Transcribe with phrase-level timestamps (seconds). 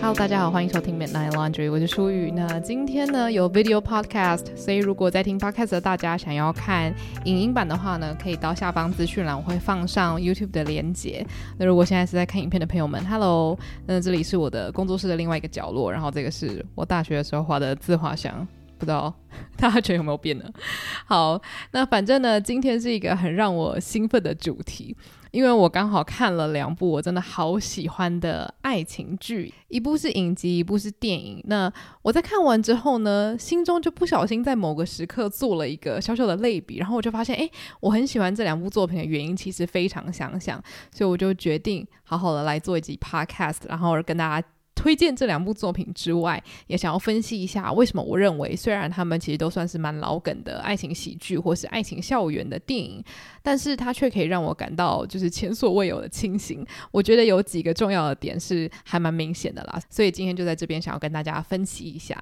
[0.00, 2.32] Hello，大家好，欢迎收听 Midnight Laundry，我是舒雨。
[2.34, 6.92] 那今天呢有 video podcast，所以如果在听 podcast 的大家想要看
[7.24, 11.24] 影音版的话呢，可以到下方资讯栏，我会放上 YouTube 的连接。
[11.56, 13.56] 那如果现在是在看影片的朋友们，Hello，
[13.86, 18.48] 那这里是我的工作室的另外一个角落，然后这个是我大学的时候画的自画像，
[18.78, 19.12] 不知道
[19.56, 20.44] 大家觉得有没有变呢？
[21.06, 21.40] 好，
[21.72, 24.96] 那反正呢，今天是一个很让我兴奋的主题。
[25.30, 31.38] 因为我刚好看了两部我真的好喜欢的爱情剧，一部是影集，一部是电影。
[31.46, 31.70] 那
[32.00, 40.58] 我在看完之后呢，心中就不小心在某个时刻做了一个小小的类比，然后我就发现，诶，我很喜欢这两部作品的原因其实非常相像，
[40.90, 44.48] 所以我就决定好好的来做一集 podcast，然后跟大家。
[44.78, 53.02] 推荐这两部作品之外，也想要分析一下为什么我认为，虽然他们其实都算是蛮老梗的爱情喜剧或是爱情校园的电影，
[53.42, 56.64] 但是它却可以让我感到就是前所未有的清醒。
[56.92, 62.16] 我觉得有几个重要的点是还蛮明显的啦，所以今天就在这边想要跟大家分析一下。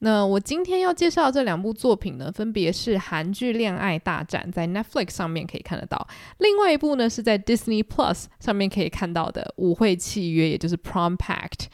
[0.00, 6.06] 那我今天要介绍这两部作品呢，分别是韩剧《恋爱大战》在 Netflix 上面可以看得到，
[6.38, 11.68] 另外一部呢是在 Disney Plus 上面可以看到的《舞会契约》，也就是 Prom Pact。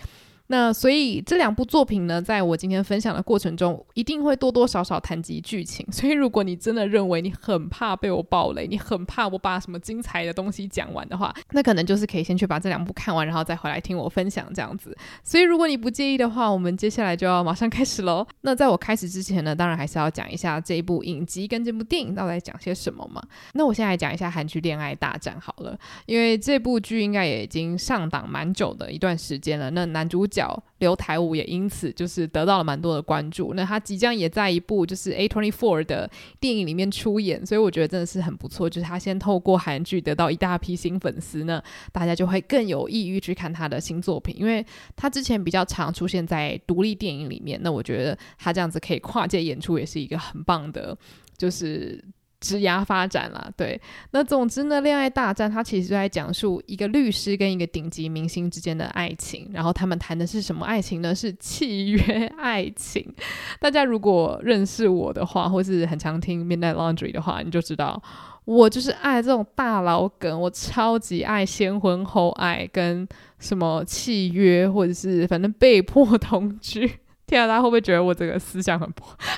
[0.50, 5.86] 那所以这两部作品呢，在我今天分享的过程中，一定会多多少少谈及剧情。
[5.92, 14.96] 所以如果你真的认为你很怕被我爆雷，你很怕我把什么精彩的东西讲完的话，那可能就是可以先去把这两部看完，然后再回来听我分享这样子。
[15.22, 18.26] 所以如果你不介意的话，我们接下来就要马上开始喽。
[18.40, 23.22] 那在我开始之前呢，当然还是要讲一下这一部影集跟这部电影到底在讲些什么嘛。
[23.52, 29.70] 那我现在来讲一下韩剧《恋爱大战》好了，因为这部剧应该也已经上档蛮久的一段时间了。
[29.72, 30.37] 那男主角。
[30.78, 33.54] 刘台武也因此就是得到了蛮多的关注。
[33.54, 38.68] 那他即将也在一部就是 A24 的电影里面出演，所以我觉得真的是很不错。
[38.68, 47.58] 就是他先透过韩剧得到一大批新粉丝呢，大家就会更有意欲去看他的新作品，因为他之前比较常出现在独立电影里面。
[47.62, 50.96] 那我觉得他这样子可以跨界演出，也是一个很棒的，
[51.36, 52.04] 就是。
[52.40, 53.80] 职涯发展啦，对，
[54.12, 61.12] 那总之呢，恋爱大战它其实就在讲述一个律师跟一个顶级明星之间的爱情，然后他们谈的是什么爱情呢？
[61.12, 63.12] 是契约爱情。
[63.58, 68.00] 大家如果认识我的话，或是很常听 Midnight Laundry 的话，你就知道
[68.44, 73.06] 我就是爱这种大老梗，我超级爱先婚后爱跟
[73.40, 76.88] 什么契约，或者是反正被迫同居。
[77.26, 78.88] 天啊，大家会不会觉得我这个思想很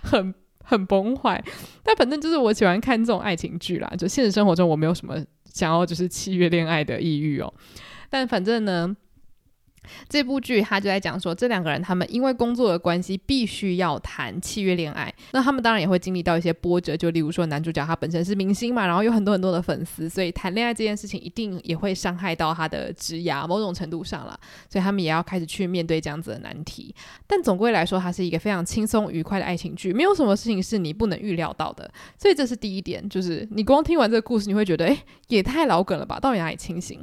[0.03, 0.35] 很？
[0.71, 1.43] 很崩坏，
[1.83, 3.93] 但反正就是我喜欢看这种爱情剧啦。
[3.99, 5.17] 就现实生活中我没有什么
[5.53, 7.53] 想要就是契约恋爱的意欲哦，
[8.09, 8.97] 但反正呢。
[10.09, 15.13] 这部剧他就在讲说，这两个人他们因为工作的关系，必须要谈契约恋爱。
[15.33, 24.39] 那他们当然也会经历到一些波折，就例如说男主角他本身是明星嘛，然后有很多很多的粉丝，所以谈恋爱这件事情一定也会伤害到他的职涯，某种程度上啦。
[24.69, 26.95] 所以他们也要开始去面对这样子的难题。
[27.27, 31.91] 但总归来说，它是一个非常轻松愉快的爱情剧，没有什么事情是你不能预料到的。
[32.19, 34.99] 所以这是第一点，就是你光听完这个故事，你会觉得，诶，
[35.29, 36.19] 也太老梗了吧？
[36.21, 37.01] 到底哪里清醒？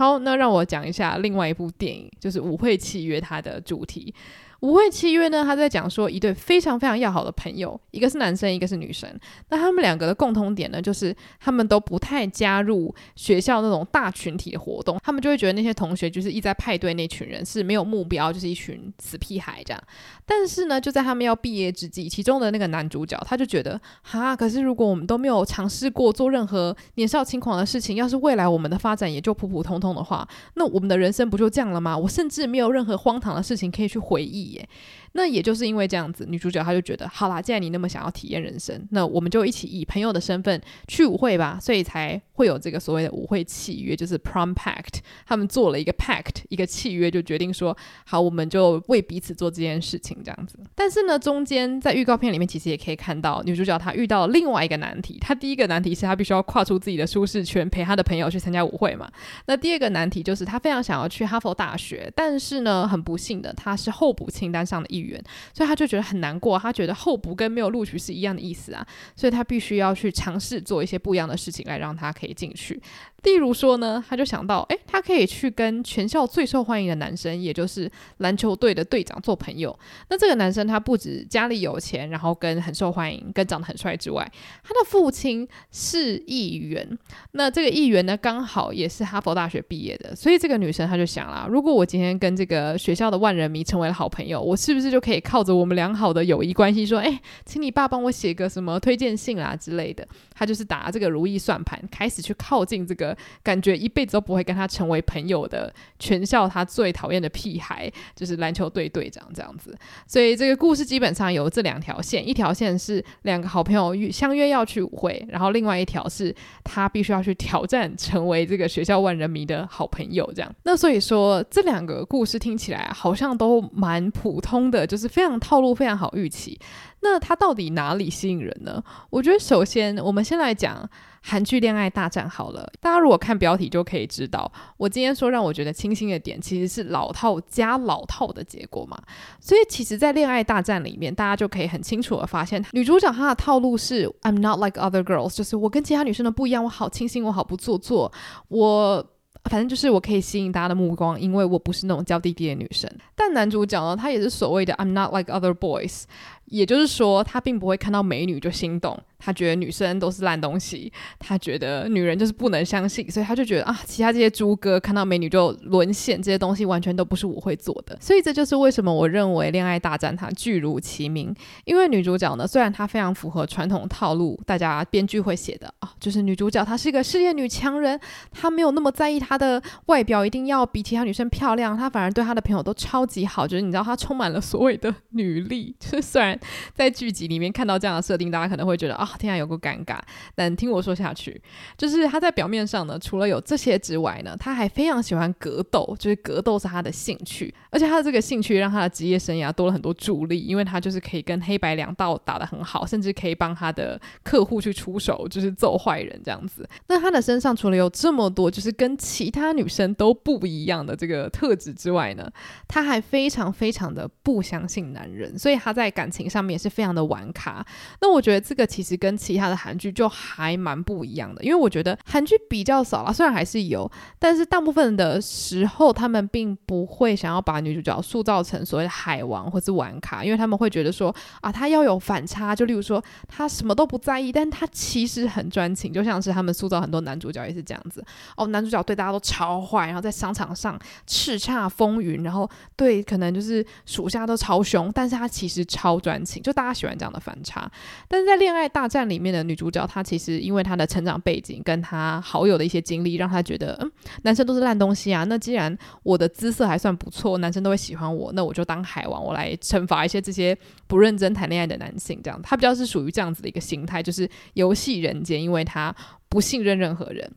[0.00, 4.14] 好，那让我讲一下另外一部电影，就是《舞会契约》它的主题。
[4.60, 9.08] 无畏契约呢，他在讲说一对非常非常要好的朋友，一个是男生，一个是女生。
[9.48, 19.82] 那他们两个的共同点呢，就是他们都不太加入学校那种大群体的活动，他们就会觉得那些同学就是一在派对那群人是没有目标，就是一群死屁孩这样。
[20.26, 31.96] 但是呢，就在他们要毕业之际，其中的那个男主角他就觉得，哈，可是如果我们都没有尝试过做任何年少轻狂的事情，要是未来我们的发展也就普普通通的话，那我们的人生不就这样了吗？
[31.96, 34.49] 我甚至没有任何荒唐的事情可以去回忆。
[34.50, 34.68] 耶，
[35.12, 45.00] 那也就是因为这样子，女主角她就觉得，好啦，既然你那么想要体验人生，那我们就一起以朋友的身份去舞会吧，所以才会有这个所谓的舞会契约，就是 Prom Pact。
[45.26, 47.76] 他们做了一个 pact，一个契约，就决定说，
[48.06, 50.58] 好，我们就为彼此做这件事情，这样子。
[50.74, 55.18] 但是呢，中间在预告片里面其实也可以看到，女主角她遇到了另外一个难题。
[55.20, 59.10] 她第一个难题是她必须要跨出自己的舒适圈，陪她的朋友去参加舞会嘛。
[59.46, 64.30] 那第二个难题就是她非常想要去哈佛大学，但是呢，很不幸的，她是候补。
[64.30, 66.58] 清单上的一员，所以他就觉得很难过。
[66.58, 68.86] 他觉得候补跟没有录取是一样的意思啊，
[69.16, 72.80] 所以他必须要去尝试做一些不一样的事情来让他可以进去。
[73.22, 79.78] 例如说呢，他就想到，诶，他可以去跟全校最受欢迎的男生，也就是篮球队的队长做朋友。
[80.08, 84.30] 那这个男生他不止家里有钱，然后跟很受欢迎，跟长得很帅之外，
[84.62, 86.98] 他的父亲是议员。
[87.32, 90.14] 那这个议员呢，刚好也是哈佛大学毕业的。
[90.16, 100.06] 所以这个女生她就想啦，如果我今天跟这个学校的万人迷成为了好朋友，我是不是就可以靠着我们良好的友谊关系，说，诶，请你爸帮我写个什么推荐信啊之类的。
[100.34, 103.09] 他就是打这个如意算盘，开始去靠近这个
[103.42, 109.76] 感觉一辈子都不会跟他成为朋友的全校他最讨厌的屁孩，就是篮球队队长这样子。
[110.06, 116.34] 所以这个故事基本上有这两条线，一条线是两个好朋友相约要去舞会，然后另外一条是
[116.64, 120.54] 他必须要去挑战成为这个学校万人迷的好朋友这样。
[120.64, 126.58] 那所以说这两个故事听起来好像都蛮普通的，就是非常套路，非常好预期。
[127.02, 128.82] 那它到底哪里吸引人呢？
[129.08, 130.88] 我觉得首先我们先来讲
[131.22, 132.70] 韩剧《恋爱大战》好了。
[132.80, 139.00] 大家如果看标题就可以知道，我今天说让我觉得清新的点，其实是老套加老套的结果嘛。
[139.40, 148.12] 所以其实，在《恋爱大战》里面，大家就可以很清楚的发现，女主角她的套路是 "I'm not like other girls"，就是我跟其他女生都不一样，我好清新，我好不做作，
[148.48, 149.06] 我。
[149.44, 152.90] 反正就是我可以吸引大家的目光，因为我不是那种娇滴滴的女生。
[153.16, 156.02] 但男主角呢，他也是所谓的 "I'm not like other boys"，
[156.50, 158.96] 也就是说，他并不会看到美女就心动。
[159.22, 167.94] 他觉得女生都是烂东西，他觉得女人就是不能相信，所以他就觉得啊，其他这些猪哥看到美女就沦陷，这些东西完全都不是我会做的。
[168.00, 171.34] 所以这就是为什么我认为《恋爱大战》它巨如其名，
[171.66, 178.00] 因为女主角呢，虽然她非常符合传统套路，大家编剧会写的啊，就是女主角她是一个事业女强人，
[178.30, 185.76] 她没有那么在意她的外表一定要比其他女生漂亮，她反而对她的朋友都超级好，就是你知道她充满了所谓的女力。
[185.78, 186.39] 就是虽然
[186.74, 189.08] 在剧集里面看到这样的设定，大家可能会觉得啊。
[189.20, 189.98] 天啊，有个尴尬。
[190.34, 191.38] 但听我说下去，
[191.76, 197.54] 就是他在表面上呢，除了有这些之外呢，他还非常喜欢格斗，就是格斗是他的兴趣。
[197.68, 206.66] 而且他的这个兴趣让他的职业生涯多了很多助力，因为他就是可以跟黑白两道打得很好，甚至可以帮他的客户去出手，就是揍坏人这样子。
[206.86, 212.30] 那他的身上除了有这么多就是跟其他女生都不一样的这个特质之外呢，
[212.66, 217.62] 他还非常非常的不相信男人，所以他在感情上面也是非常的玩咖。
[218.00, 238.04] 那我觉得这个其实跟其他的韩剧就还蛮不一样的，因为我觉得韩剧比较少啦，虽然还是有，但是大部分的时候他们并不会想要把女主角塑造成所谓的海王或是玩咖，因为他们会觉得说啊，他要有反差，就例如说他什么都不在意，但他其实很专情，就像是他们塑造很多男主角也是这样子
[238.36, 247.70] 哦，男主角对大家都超坏，然后在商场上叱咤风云，然后对可能就是属下都超凶，但是他其实超专情，就大家喜欢这样的反差，
[248.06, 249.30] 但是在恋爱大战里面。
[249.30, 253.88] 的女主角，她其实因为她的成长背景跟她好友的一些经历，让她觉得，嗯，
[254.22, 255.22] 男生都是烂东西啊。
[255.22, 260.56] 那既然我的姿色还算不错，男生都会喜欢我，那我就当海王，我来惩罚一些这些
[260.88, 262.20] 不认真谈恋爱的男性。
[262.24, 265.94] 这样，她比较是属于这样子的一个心态，就是游戏人间，因为她
[266.28, 267.30] 不信任任何人。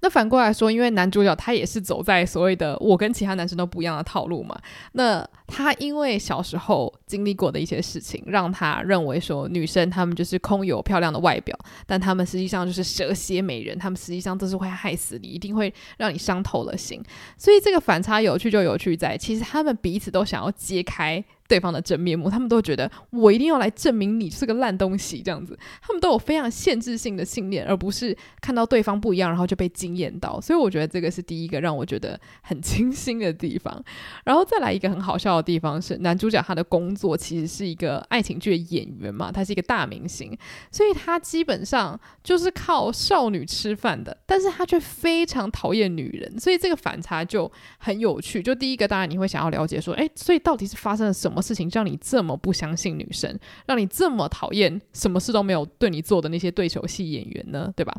[0.00, 4.56] 那反过来说，因为男主角他也是走在所谓的我跟其他男生都不一样的套路嘛。
[4.92, 17.02] 那他因为小时候经历过的一些事情，让他认为说女生她们就是空有漂亮的外表，但她们实际上就是蛇蝎美人，她们实际上都是会害死你，一定会让你伤透了心。
[17.36, 21.24] 所以这个反差有趣就有趣在，其实他们彼此都想要揭开。
[21.48, 30.40] 对方的真面目，他们都觉得我一定要来证明你是个烂东西，这样子，他们都有非常限制性的信念，而不是看到对方不一样，然后就被惊艳到。
[30.40, 33.82] 所以我觉得这个是第一个让我觉得很清新的地方。
[34.24, 40.36] 然后再来一个很好笑的地方是，男主角他的工作其实是一个爱情剧的演员嘛，他是一个大明星，
[40.70, 48.42] 所以他基本上就是靠少女吃饭的，但是他却非常讨厌女人，所以这个反差就很有趣。
[48.42, 57.72] 就第一个，当然你会想要了解说，诶，所以到底是发生了什么什么事情让你这么不相信女生，让你这么讨厌什么事都没有对你做的那些对手戏演员呢？
[57.76, 57.94] 对吧？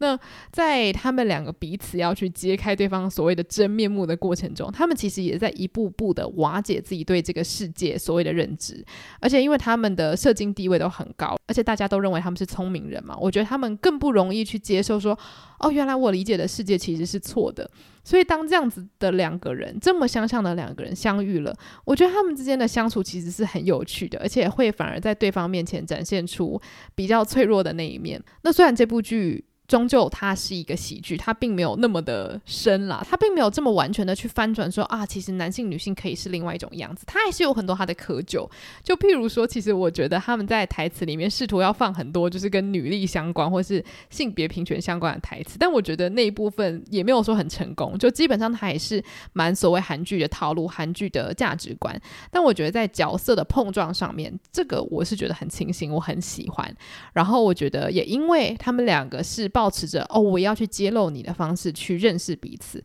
[0.00, 0.18] 那
[0.50, 8.82] 在他们两个彼此要去揭开对方所谓的真面目的过程中，他们其实也在一步步的瓦解自己对这个世界所谓的认知。
[9.20, 15.16] 而且因为他们的社经地位都很高，而且大家都认为他们是聪明人嘛，我觉得他们更不容易去接受说，
[15.58, 17.70] 哦，原来我理解的世界其实是错的。
[18.02, 21.54] 所以当这样子的两个人这么相像的两个人相遇了，
[21.84, 26.58] 我觉得他们之间的相处其实是很有趣的，而且会反而在对方面前展现出
[26.94, 28.18] 比较脆弱的那一面。
[28.44, 29.44] 那虽然这部剧。
[29.70, 38.50] 终究它是一个喜剧，它并没有那么的深啦，它并没有这么完全的去翻转说啊，其实男性女性可以是另外一种样子，它还是有很多它的窠臼。
[38.82, 49.00] 就譬如说，其实我觉得他们在台词里面试图要放很多就是跟女力相关或是性别平权相关的台词，但我觉得那一部分也没有说很成功，就基本上它也是
[49.34, 51.96] 蛮所谓韩剧的套路、韩剧的价值观。
[52.32, 56.74] 但我觉得在角色的碰撞上面，这个我是觉得很清新，我很喜欢。
[57.12, 62.82] 然后我觉得也因为他们两个是保持着哦，我要去揭露你的方式去认识彼此，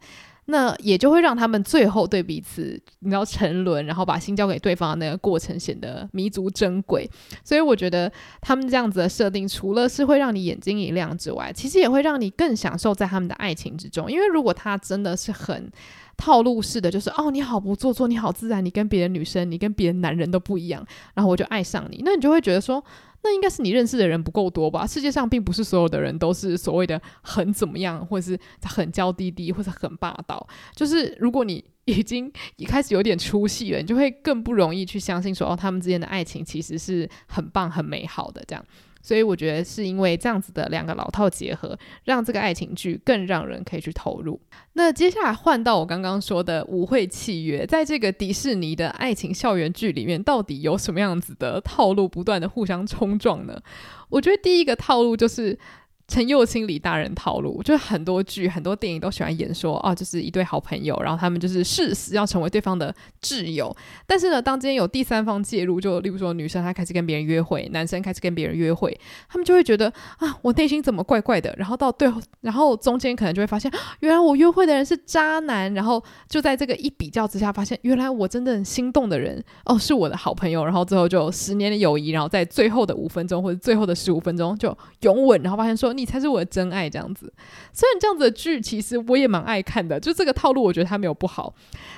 [0.47, 7.09] 那也就会让他们最后对彼此你要沉沦，然后把心交给对方的那个过程显得弥足珍贵。
[7.45, 14.11] 所以我觉得他们这样子的设定，除了是会让你眼睛一亮之外，其实也会让你更享受在他们的爱情之中。
[14.11, 15.71] 因为如果他真的是很
[16.17, 22.83] 套路式的，就是哦，你好不做作，你好自然，你跟别的女生，你跟别的男人都不一样，然后我就爱上你，那你就会觉得说。
[23.27, 24.85] 那应该是你认识的人不够多吧？
[24.85, 30.47] 世界上并不是所有的人都是所谓的很怎么样，或者是很娇滴滴，或者很霸道。
[30.75, 38.63] 就是如果你已经一开始有点出戏了，你就会更不容易去相信说，哦，他们之间的爱情其实是很棒、很美好的这样。
[39.05, 44.39] 所以我觉得是因为这样子的两个老套结合，让这个爱情剧更让人可以去投入。
[44.73, 53.61] 那接下来换到我刚刚说的舞会契约，在这个迪士尼的爱情校园剧里面，到底有什么样子的套路不断的互相冲撞呢？
[54.09, 55.59] 我觉得第一个套路就是。
[56.07, 62.93] 陈又青李大人套路，就是很多剧、很多电影都喜欢演说哦，就是一对好朋友，然后他们就是誓死要成为对方的
[63.23, 63.75] 挚友。
[64.05, 68.95] 但是呢，当今天有第三方介入，就例如说女生她开始跟别人约会，男生开始跟别人约会，
[69.27, 71.51] 他们就会觉得啊，我内心怎么怪怪的？
[71.57, 73.71] 然后到最后，然后中间可能就会发现，
[74.01, 75.73] 原来我约会的人是渣男。
[75.73, 80.63] 然后就在这个一比较之下，发现原来我真的很心动的人哦，是我的好朋友。
[80.63, 85.94] 然后最后就十年的友谊，然后在最后的五分钟或者最后的十五分钟就拥吻，然后发现说。
[85.95, 87.31] 你才是我的真爱，这样子。
[87.73, 89.99] 虽然这样子的剧，其实我也蛮爱看的。
[89.99, 91.53] 就这个套路，我觉得它没有不好。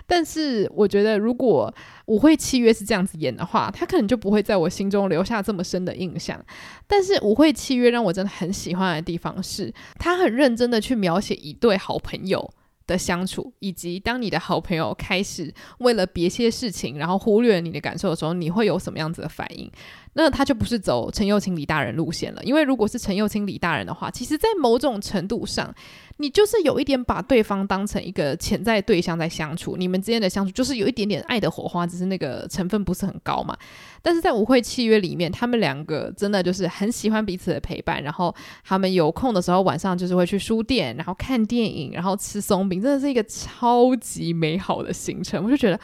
[0.06, 1.74] 但是，我觉得如果
[2.06, 6.44] 舞会契约是这样子演的话，他可能就不会在我心中留下这么深的印象。
[6.88, 12.50] 但是，舞会契约让我真的很喜欢的地方是，他很认真的去描写一对好朋友
[12.86, 19.70] 的相处，以及当你的好朋友开始为了别些事情，然后忽略你的感受的时候，你会有什么样子的反应？
[20.14, 25.72] 那他就不是走陈又青李大人路线了，因为如果是陈又青李大人的话，其实，在某种程度上，
[26.18, 33.56] 你就是有一点把对方当成一个潜在对象在相处，你们之间的相处就是有一点点爱的火花，只是那个成分不是很高嘛。
[34.02, 38.34] 但是在舞会契约里面，他们两个真的就是很喜欢彼此的陪伴，然后
[38.64, 45.44] 他们有空的时候晚上就是会去书店，然后看电影，然后吃松饼，真的是一个超级美好的行程。
[45.44, 45.80] 我就觉得。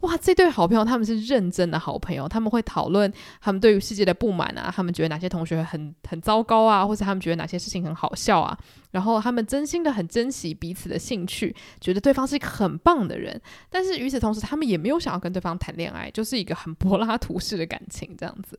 [0.00, 8.56] 哇，这对好朋友他们是认真的好朋友，他们会讨论他们对于世界的不满啊，他们觉得哪些同学很很糟糕啊，或者他们觉得哪些事情很好笑啊，
[8.92, 18.56] 然后他们真心的很珍惜彼此的兴趣，觉得对方是一个很棒的人，但是与此同时，他们也没有想要跟对方谈恋爱，就是一个很柏拉图式的感情这样子。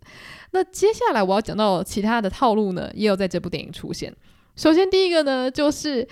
[0.52, 4.14] 那接下来我要讲到其他的套路呢，也有在这部电影出现。
[4.58, 6.06] 首先第一个呢，就是。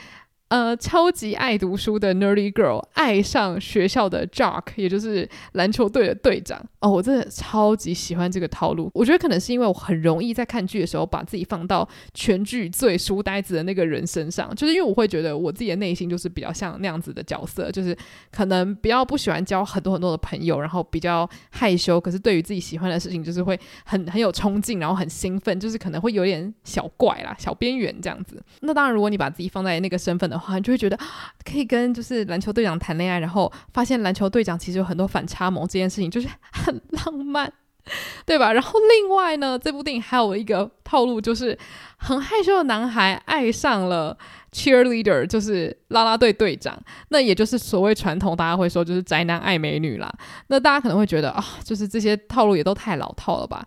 [0.49, 6.57] 呃，超级爱读书的 nerdy girl 爱上学校的 jock，也就是篮球队的队长。
[6.79, 8.89] 哦，我真的超级喜欢这个套路。
[8.93, 17.97] 我觉得可能是因为我很容易在看剧的时候把自己放到全剧最书呆子的那个人身上，就是因为我会觉得我自己的内心就是比较像那样子的角色，就是
[18.31, 28.41] 可能比较不喜欢交很多很多的朋友，然后比较害羞，可是对于自己喜欢的事情就是会很很有冲劲，然后很兴奋，就是可能会有点小怪啦、小边缘这样子。
[28.61, 30.97] 那当然，如果你把自己放在那个身份的话，话，你就会觉得
[31.43, 37.51] 可以跟就是篮球队长谈恋爱，然后发现篮球队长其实有很多反差萌，这件事情就是很浪漫，
[38.25, 38.53] 对吧？
[38.53, 41.57] 然后另外呢，这部电影还有一个套路，就是
[41.97, 44.17] 很害羞的男孩爱上了
[44.51, 46.77] cheerleader，就是啦啦队队长，
[47.09, 50.11] 那也就是所谓传统大家会说就是宅男爱美女啦。
[50.47, 53.65] 那大家可能会觉得啊，就是这些套路也都太老套了吧？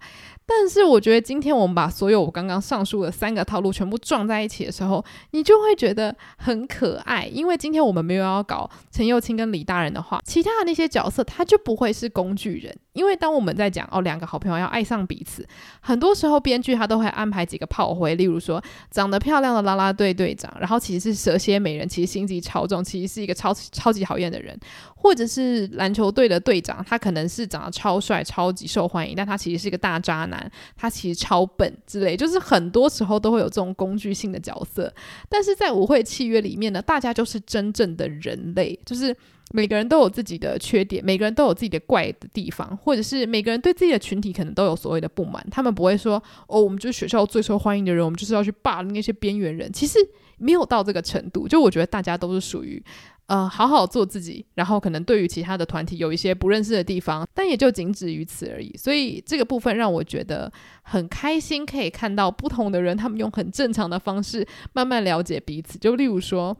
[0.52, 7.24] 但是我觉得今天我们把所有我刚刚上述的三个套路全部撞在一起的时候，你就会觉得很可爱。
[7.26, 12.76] 因为今天我们没有要搞陈又青跟李大人的话，其他的那些角色他就不会是工具人。
[12.92, 15.46] 因为当我们在讲哦，两个好朋友要爱上彼此，
[15.80, 24.58] 很多时候编剧他都会安排几个炮灰，例如说长得漂亮的啦啦队队长，然后其实是蛇蝎美人，其实心机超重，其实是一个超超级讨厌的人，
[24.96, 34.92] 或者是篮球队的队长，他可能是长得超帅、超级受欢迎，但他其实是一个大渣男，他其实超笨之类，就是很多时候都会有这种工具性的角色。
[35.28, 39.16] 但是在舞会契约里面呢，大家就是真正的人类，就是。
[39.52, 45.44] 每个人都有自己的缺点，每个人都有自己的怪的地方，或者是每个人对自己的群体可能都有所谓的不满。
[45.50, 49.98] 他们不会说：“哦，我们就是学校最受欢迎的人，我们就是要去霸凌那些边缘人。”其实
[50.38, 51.48] 没有到这个程度。
[51.48, 52.80] 就我觉得大家都是属于
[53.26, 58.72] 呃好好做自己，然后可能对于其他的团体有一些不认识的地方，但也就仅止于此而已。
[58.76, 60.52] 所以这个部分让我觉得
[60.82, 65.76] 很开心，可以看到不同的人，他们用很正常的方式慢慢了解彼此。
[65.76, 66.56] 就例如说，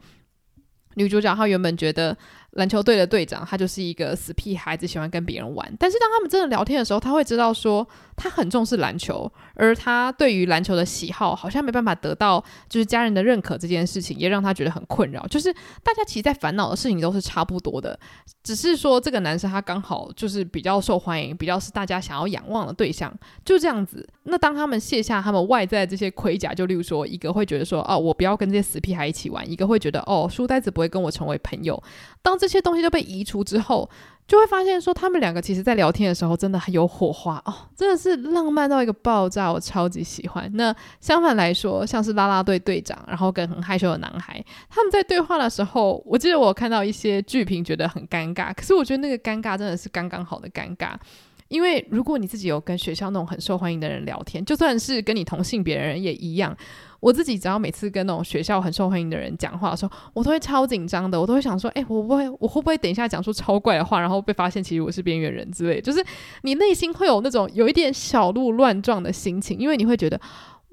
[0.97, 2.18] 女主角她原本觉得。
[2.52, 5.73] 篮球队的队长，他就是一个死屁孩子，喜欢跟别人玩。
[5.78, 15.26] 但是当他们真的聊天的时候，他会知道说他很重视篮球，而他对于篮球的喜好好像没办法得到就是家人的认可，这件事情也让他觉得很困扰。
[15.28, 15.52] 就是
[15.83, 17.99] 大家其实在烦恼的事情都是差不多的，
[18.42, 23.12] 只是说这个男生他刚好就是比较受欢迎，比较是大家想要仰望的对象，
[23.45, 24.07] 就这样子。
[24.25, 31.80] 那当他们卸下他们外在这些盔甲，就例如说一个会觉得说哦，我不要跟这些死屁孩一起玩，一个会觉得哦，书呆子不会跟我成为朋友。
[32.23, 33.88] 当这些东西都被移除之后，
[34.26, 40.50] 就会发现说，他们两个其实在聊天的时候真的很有火花哦，真的是浪漫到一个爆炸，我超级喜欢。
[40.54, 50.94] 那相反来说，像是啦啦队队长，然后跟很害羞的男孩，他们在对话的时候，我记得我看到一些剧评觉得很尴尬，可是我觉得那个尴尬真的是刚刚好的尴尬。
[51.49, 56.56] 因为如果你自己有跟学校那种很受欢迎的人聊天，就算是跟你同性别的人也一样。
[57.00, 66.04] 我自己只要每次跟那种学校很受欢迎的人讲话的时候，我都会超紧张的，我都会想说，哎，我不会，我会不会等一下讲出超怪的话，然后被发现其实我是边缘人之类，就是
[66.42, 70.21] 你内心会有那种有一点小鹿乱撞的心情，因为你会觉得。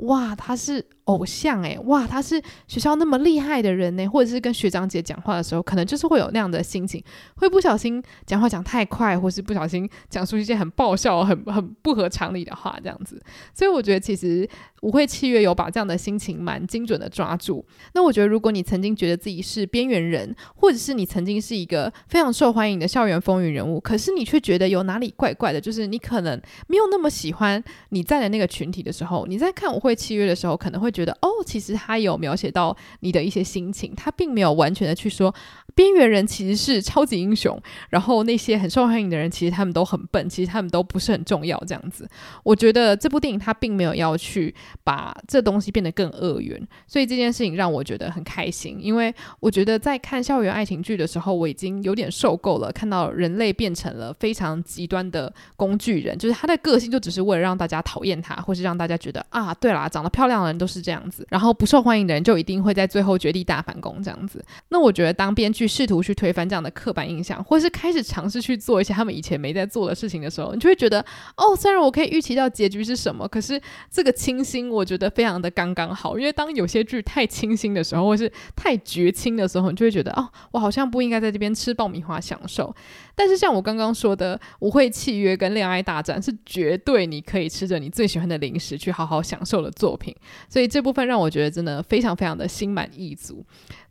[0.01, 7.03] 哇，他是偶像诶，哇，他是学校那么厉害的人呢，或者是跟学长姐讲话的时候，可能就是会有那样的心情，
[7.35, 13.19] 会不小心讲话讲太快，或是不小心讲出一些很爆笑、很很不合常理的话，这样子。
[13.53, 14.47] 所以我觉得其实
[14.83, 17.65] 舞会契约有把这样的心情蛮精准的抓住。
[17.93, 29.77] 那我觉得如果你曾经觉得自己是边缘人，或者是你曾经是一个非常受欢迎的校园风云人物，可是你却觉得有哪里怪怪的，就是你可能没有那么喜欢你在的那个群体的时候，你在看舞。
[29.87, 35.33] 会契约的时候，可能会觉得哦，其实他有描写到你的一些心情，他并没有完全的去说
[35.77, 37.57] 边缘人其实是超级英雄，
[37.89, 42.09] 然后那些很受欢迎的人其实他们都很笨，其实他们都不是很重要这样子。
[42.43, 44.53] 我觉得这部电影他并没有要去
[44.83, 59.87] 把这东西变得更恶缘，所以这件事情让我觉得很开心，因为我觉得在看校园爱情剧的时候，我已经有点受够了，看到人类变成了非常极端的工具人，就是他的个性就只是为了让大家讨厌他，或是让大家觉得啊，对啦。
[59.87, 64.43] 长得漂亮的人都是这样子，然后不受欢迎的人就一定会在最后绝地大反攻这样子。
[64.69, 71.03] 那我觉得，当编剧试图去推翻这样的刻板印象，或是开始尝试去做一些他们以前没在做的事情的时候，你就会觉得，
[71.35, 76.17] 哦，虽然我可以预期到结局是什么，可是这个清新我觉得非常的刚刚好。
[76.17, 82.73] 因为当有些剧太清新的时候，或是太绝清的时候，你就会觉得，哦，我好像不应该在这边吃爆米花享受。
[83.15, 90.15] 但是像我刚刚说的，舞会契约跟恋爱大战是绝对你可以吃着你最喜欢的零食去好好享受的作品，
[90.47, 93.43] 所以这部分让我觉得真的非常非常的心满意足。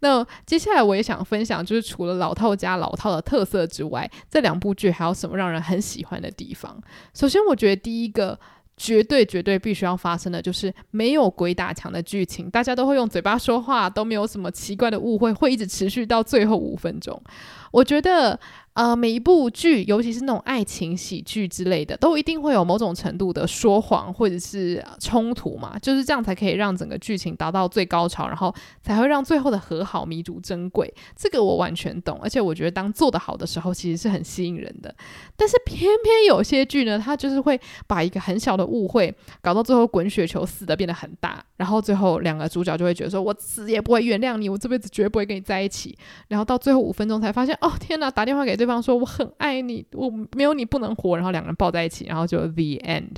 [0.07, 6.81] 那接下来我也想分享，就是除了老套加老套的特色之外，这两部剧还有什么让人很喜欢的地方？
[7.13, 8.39] 首先，我觉得第一个
[8.77, 17.21] 绝对绝对必须要发生的就是没有鬼打墙的剧情，大家都会用嘴巴说话，都没有什么奇怪的误会，会一直持续到最后五分钟。
[17.73, 18.39] 我觉得。
[18.77, 30.93] 呃，每一部剧，尤其是那种爱情喜剧之类的，都一定会有某种程度的说谎或者是冲突嘛，就是这样才可以让整个剧情达到最高潮，然后才会让最后的和好弥足珍贵。
[31.17, 34.95] 这个我完全懂，而且我觉得当做得好的时候，其实是很吸引人的。
[35.39, 39.11] 但是偏偏有些剧呢，它就是会把一个很小的误会
[39.41, 45.97] 搞到最后滚雪球似的变得很大，然后最后两个主角就会觉得说：“我死也不会原谅你，我这辈子绝不会跟你在一起。”
[46.29, 48.66] 然后到最后五分钟才发现：“哦，天哪！”打电话给这。
[48.67, 53.13] 对方说我很爱你，我没有你不能活，然后两个人抱在一起，然后就 the end，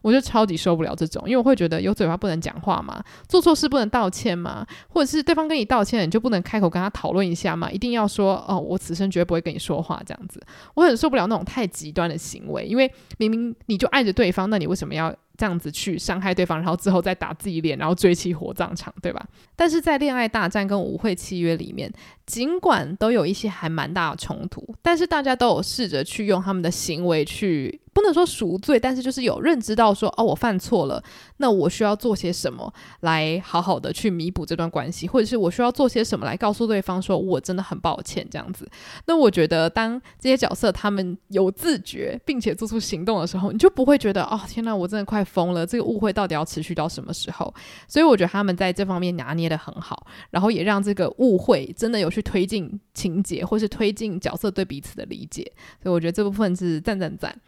[0.00, 3.04] 我就超级受不了这种，因为我会觉得有嘴巴不能讲话嘛？
[3.28, 4.66] 做错事不能道歉嘛？
[4.88, 7.70] 或者是对方跟你道歉，你就不能开口跟他讨论一下嘛？
[7.70, 10.40] 一定要说哦，我此生绝对不会跟你说话这样子，
[10.74, 15.14] 我很受不了那种太极端的行为，因为明明你就爱着对方，那你为什么要？
[15.36, 19.26] 这样子去伤害对方，然后之后再打自己脸，然后追妻火葬场，对吧？
[19.56, 21.92] 但是在恋爱大战跟舞会契约里面，
[22.26, 27.80] 尽管都有一些还蛮大的冲突，但是大家都有试着去用他们的行为去。
[27.94, 31.02] 不能说赎罪，但是就是有认知到说，哦，我犯错了，
[31.36, 38.68] 那我需要做些什么来好好的去弥补这段关系，或者是我需要做些什么来告诉对方说我真的很抱歉这样子。
[39.06, 47.54] 那我觉得，当这些角色他们有自觉并且做出行动的时候，你就不会觉得哦，天哪，我真的快疯了，这个误会到底要持续到什么时候？
[47.86, 55.44] 所以我觉得他们在这方面拿捏得很好，然后也让这个误会真的有去推进情节，或是推进角色对彼此的理解。
[55.80, 57.38] 所以我觉得这部分是赞赞赞。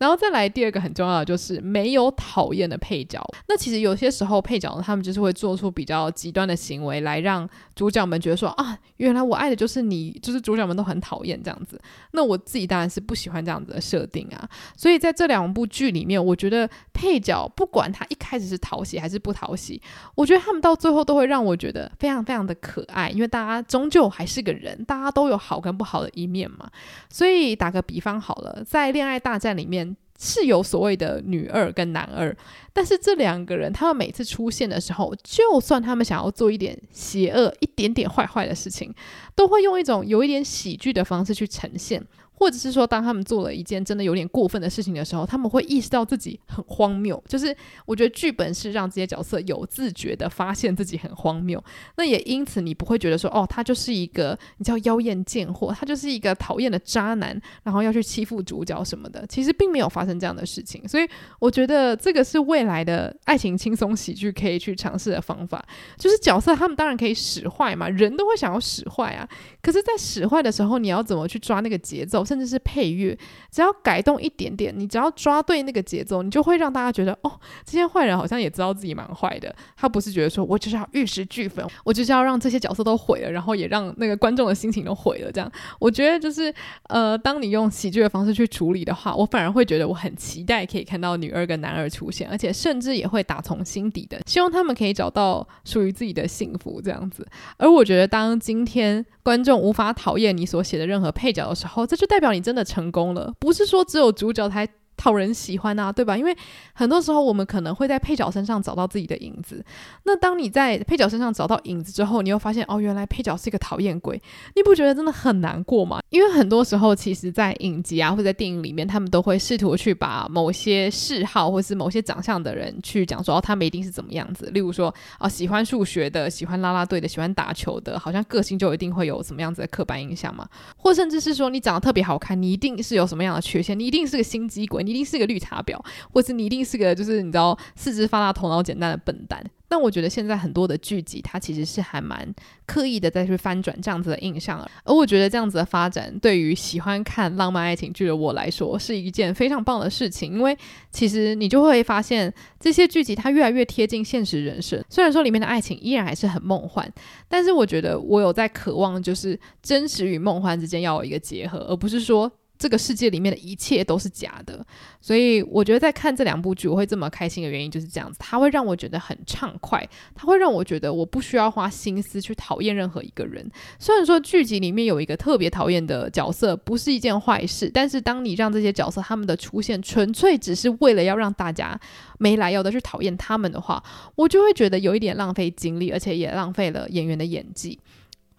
[0.00, 3.22] 然后再来第二个很重要的就是没有讨厌的配角。
[3.48, 11.78] 那其实有些时候配角，他们就是会做出比较极端的行为来让主角们觉得说啊，原来我爱的就是你，就是主角们都很讨厌这样子。
[12.12, 14.48] 那我自己当然是不喜欢这样子的设定啊。
[14.74, 19.82] 所以在这两部剧里面，我觉得配角不管他一开始是讨喜还是不讨喜，
[20.14, 26.70] 我觉得他们到最后都会让我觉得非常非常的可爱，因为大家终究还是个人，大家都有好跟不好的一面嘛。
[27.10, 29.89] 所以打个比方好了，在恋爱大战里面。
[30.22, 32.36] 是有所谓的女二跟男二，
[32.74, 38.94] 但是这两个人，他们每次出现的时候，就算他们想要做一点邪恶、一点点坏坏的事情，
[39.34, 42.06] 都会用一种有一点喜剧的方式去呈现。
[42.40, 47.22] 或者是说，当他们做了一件真的有点过分的事情的时候，他们会意识到自己很荒谬。
[47.28, 51.62] 就是我觉得剧本是让这些角色有自觉的发现自己很荒谬。
[51.98, 59.26] 那也因此，你不会觉得说，哦，他就是一个你叫妖艳贱货，他就是一个讨厌的渣男，然后要去欺负主角什么的。
[59.26, 60.88] 其实并没有发生这样的事情。
[60.88, 61.06] 所以
[61.38, 65.62] 我觉得这个是未来的爱情轻松喜剧可以去尝试的方法。
[65.98, 69.28] 就是角色他们当然可以使坏嘛，人都会想要使坏啊。
[69.60, 72.24] 可是，在使坏的时候，你要怎么去抓那个节奏？
[72.30, 73.18] 甚至是配乐，
[73.50, 77.32] 只要改动一点点，你只要抓对那个节奏，你就会让大家觉得，哦，
[77.64, 79.52] 这些坏人好像也知道自己蛮坏的。
[79.76, 85.32] 他不是觉得说我就是要玉石俱焚，我就是要让这些角色都毁了，然后也让那个观众的心情都毁了。
[85.32, 97.26] 这样，我觉得就是，呃，当你用喜剧的方式去处理的话，我反而会觉得我很期待可以看到女二跟男二出现，而且甚至也会打从心底的希望他们可以找到属于自己的幸福这样子。
[97.56, 103.32] 而我觉得，当今天观众无法讨厌你所写的任何配角的时候，这就代表你真的成功了。
[103.40, 104.68] 不是说只有主角才
[105.00, 106.14] 讨人喜欢啊，对吧？
[106.14, 106.36] 因为
[106.74, 109.64] 很多时候我们可能会在配角身上找到自己的影子。
[110.04, 114.20] 那当你在配角身上找到影子之后，你又发现哦，原来配角是一个讨厌鬼，
[114.54, 116.00] 你不觉得真的很难过吗？
[116.10, 124.50] 因为很多时候，其实，在影集啊或者在电影里面，他们都会试图去把某些嗜好或是某些长相的人去讲说，哦，他们一定是怎么样子。
[124.52, 130.46] 例如说，啊，喜欢数学的，喜欢啦啦队的，喜欢打球的，好像个性就一定会有什么样子的刻板印象嘛？
[130.76, 134.82] 或甚至是说，你长得特别好看，你一定是有什么样的缺陷，你一定是个心机鬼。
[134.90, 135.78] 一定是个绿茶婊，
[136.12, 139.42] 或是你一定是个就是你知道四肢发达、头脑简单的笨蛋。
[139.72, 142.34] 那我觉得现在很多的剧集，它其实是还蛮
[142.66, 144.68] 刻意的再去翻转这样子的印象。
[144.82, 150.32] 而我觉得这样子的发展，对于喜欢看浪漫爱情剧的我来说，是一件非常棒的事情。
[150.32, 150.58] 因为
[150.90, 154.84] 其实你就会发现，这些剧集它越来越贴近现实人生。
[154.90, 156.92] 虽然说里面的爱情依然还是很梦幻，
[157.28, 162.28] 但是我觉得我有在渴望，就是真实与梦幻之间要有一个结合，而不是说。
[162.60, 164.62] 这个世界里面的一切都是假的，
[165.00, 169.82] 所以我觉得在看这两部剧我会这么开心的原因就是这样子，它会让我觉得很畅快，
[170.14, 173.50] 它会让我觉得我不需要花心思去讨厌任何一个人。
[173.78, 181.80] 虽然说剧集里面有一个特别讨厌的角色不是一件坏事，但是当你让这些角色他们的出现纯粹只是为了要让大家
[182.18, 183.82] 没来由的去讨厌他们的话，
[184.14, 187.80] 我就会觉得有一点浪费精力，而且也浪费了演员的演技。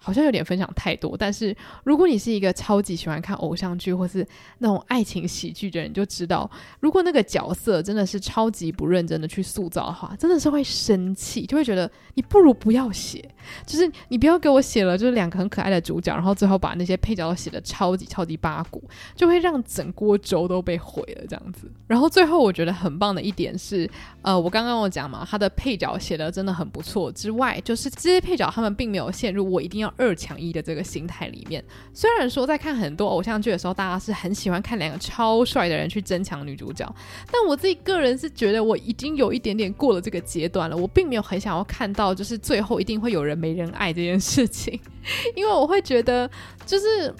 [0.04, 4.26] 好像有点分享太多，但是如果你是一个超级喜欢看偶像剧或是
[4.58, 13.24] 那种爱情喜剧的人，就知道，如果那个角色真的是超级不认真的去塑造的话，真的是会生气，就会觉得你不如不要写，
[13.64, 18.82] 就是你不要给我写了，就是两个很可爱的主角，然后最后把那些配角都写的超级超级八股，
[19.14, 21.70] 就会让整锅粥都被毁了这样子。
[21.86, 23.88] 然后最后我觉得很棒的一点是，
[24.22, 29.91] 呃，我刚刚有讲嘛，他的配角写的真的很不错，之外就是这些配角他们并没有陷入我一定要。
[29.96, 36.84] 二抢一的这个心态里面，虽然说在看很多偶像剧的时候，大家是很喜欢看两个超帅的人去争抢女主角，
[37.30, 44.78] 但我自己个人是觉得我已经有一点点过了这个阶段了，我并没有很想要看到就是最后一定会有人没人爱这件事情，
[45.36, 46.30] 因为我会觉得
[46.66, 47.14] 就是。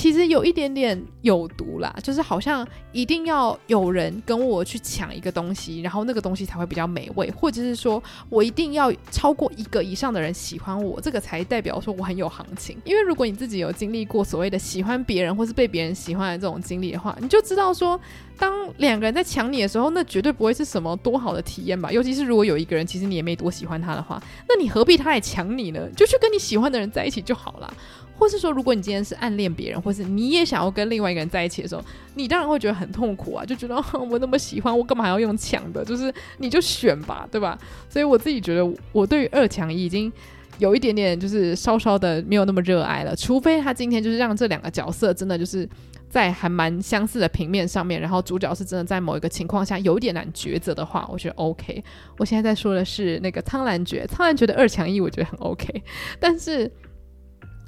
[0.00, 12.78] 其实有一点点有毒啦，就是好像一定要有人跟我去抢一个东西，然后那个东西才会比较美味，或者是说我一定要超过一个以上的人喜欢我，这个才代表说我很有行情。
[12.86, 18.00] 因为如果你自己有经历过所谓的喜欢别人或是被别人喜欢的这种经历的话，你就知道说，
[18.38, 21.92] 当两个人在抢你的时候，那绝对不会是什么多好的体验吧。
[21.92, 25.86] 尤其是如果有一个人其实你也没多喜欢他的话，那你何必他来抢你呢？
[25.94, 27.74] 就去跟你喜欢的人在一起就好了。
[28.20, 31.82] 或是说，如果你今天是暗恋别人，或是你也想要跟另外一个人在一起的时候，
[32.16, 35.82] 你当然会觉得很痛苦啊，就觉得 我那么喜欢，我干嘛还要用抢的？
[35.82, 37.58] 就是你就选吧，对吧？
[37.88, 40.12] 所以我自己觉得，我对于二强一已经
[40.58, 43.16] 有一点点，就是稍稍的没有那么热爱了。
[43.16, 45.66] 除非他今天就是让这两个角色真的就是
[46.10, 51.82] 在还蛮相似的平面上面，然后主角是真的在某一个情况下有点难抉择的话，我觉得 OK。
[52.18, 55.82] 我现在在说的是那个苍兰诀，苍兰诀的二强一，我觉得很 OK，
[56.18, 56.70] 但是。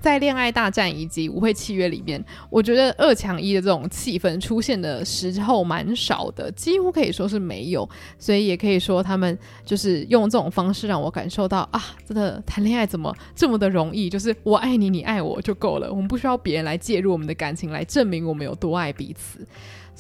[0.02, 7.88] 在《恋爱大战》以及《舞会契约》里面，我觉得二强一的这种气氛出现的时候蛮少的，几乎可以说是没有。
[8.18, 14.10] 所以也可以说，他们就是用这种方式让我感受到啊，真的谈恋爱怎么这么的容易？
[14.10, 19.46] 就是我爱你，你爱我就够了，我们不需要别人来介入我们的感情，来证明我们有多爱彼此。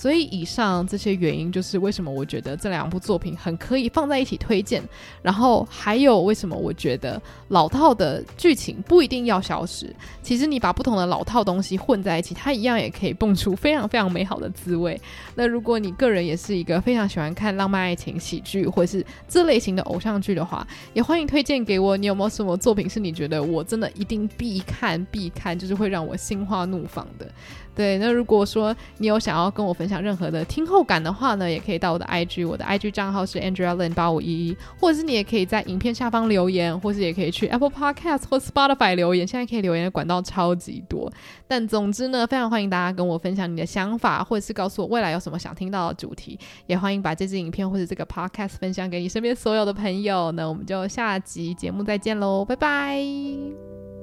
[0.02, 4.82] 所以以上这些原因就是为什么我觉得这两部作品很可以放在一起推荐，
[5.22, 9.94] 然后还有为什么我觉得老套的剧情不一定要消失。
[10.20, 15.00] 其实你把不同的老套东西混在一起，它一样也可以蹦出非常非常美好的滋味。
[15.36, 21.96] 那如果你个人也是一个非常喜欢看浪漫爱情喜剧或是这类型的偶像剧的话，也欢迎推荐给我。
[21.96, 27.30] 你有没有什么作品是你觉得我真的一定必看必看，就是会让我心花怒放的？
[27.74, 41.12] 对，那如果说你有想要跟我分享想任何的听后感的话呢，也可以到我的 IG，我的 IG 账号是 Andrea Lin 八五一一，或者是你也可以在影片下方留言，或是也可以去 Apple Podcast 或 Spotify 留言，现在可以留言的管道超级多。
[41.46, 50.32] 但总之呢，非常欢迎大家跟我分享你的想法，或者是告诉我未来有什么想听到的主题，也欢迎把这支影片或者这个 Podcast 分享给你身边所有的朋友。
[50.32, 54.01] 那我们就下集节目再见喽，拜拜。